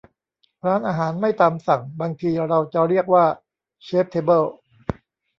[0.65, 3.25] ร้านอาหารไม่ตามสั่ง บางทีเราจะเรียกว่า
[3.83, 4.43] เชพเทเบิล